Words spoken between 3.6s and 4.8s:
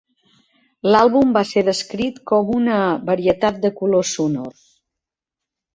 de colors sonors".